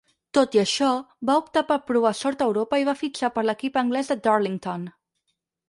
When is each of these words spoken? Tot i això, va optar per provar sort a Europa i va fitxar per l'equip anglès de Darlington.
Tot 0.35 0.55
i 0.57 0.61
això, 0.61 0.87
va 1.31 1.35
optar 1.41 1.63
per 1.73 1.77
provar 1.91 2.13
sort 2.21 2.43
a 2.45 2.49
Europa 2.53 2.81
i 2.85 2.89
va 2.89 2.97
fitxar 3.03 3.31
per 3.39 3.47
l'equip 3.49 3.81
anglès 3.85 4.13
de 4.15 4.21
Darlington. 4.31 4.93